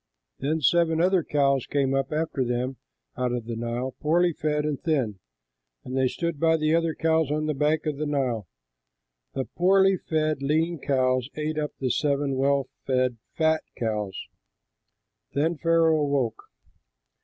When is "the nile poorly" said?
3.45-4.33